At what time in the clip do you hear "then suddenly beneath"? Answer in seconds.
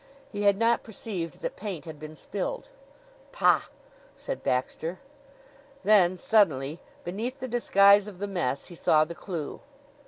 5.83-7.39